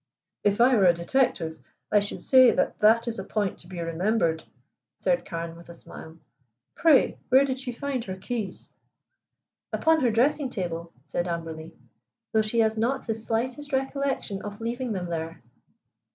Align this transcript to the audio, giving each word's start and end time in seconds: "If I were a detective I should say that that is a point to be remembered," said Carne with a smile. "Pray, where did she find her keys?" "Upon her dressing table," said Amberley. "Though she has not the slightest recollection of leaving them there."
"If 0.43 0.59
I 0.59 0.75
were 0.75 0.85
a 0.85 0.95
detective 0.95 1.59
I 1.91 1.99
should 1.99 2.23
say 2.23 2.49
that 2.49 2.79
that 2.79 3.07
is 3.07 3.19
a 3.19 3.23
point 3.23 3.59
to 3.59 3.67
be 3.67 3.79
remembered," 3.81 4.45
said 4.97 5.25
Carne 5.25 5.55
with 5.55 5.69
a 5.69 5.75
smile. 5.75 6.17
"Pray, 6.73 7.19
where 7.29 7.45
did 7.45 7.59
she 7.59 7.71
find 7.71 8.03
her 8.05 8.15
keys?" 8.17 8.69
"Upon 9.71 9.99
her 10.01 10.09
dressing 10.09 10.49
table," 10.49 10.91
said 11.05 11.27
Amberley. 11.27 11.75
"Though 12.31 12.41
she 12.41 12.61
has 12.61 12.79
not 12.79 13.05
the 13.05 13.13
slightest 13.13 13.73
recollection 13.73 14.41
of 14.41 14.59
leaving 14.59 14.93
them 14.93 15.05
there." 15.05 15.43